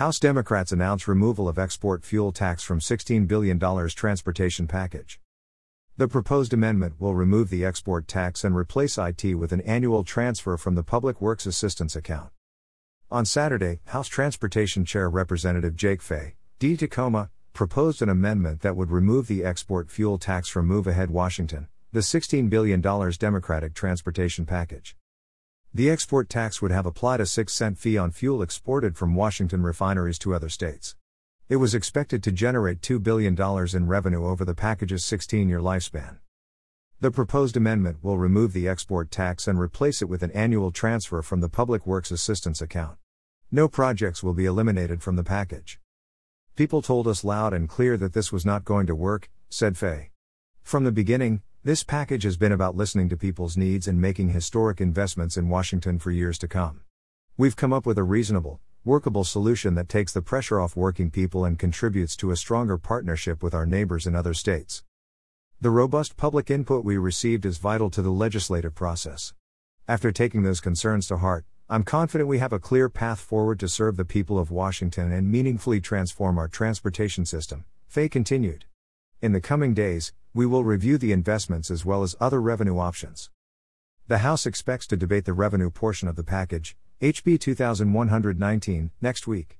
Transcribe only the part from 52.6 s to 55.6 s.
listening to people's needs and making historic investments in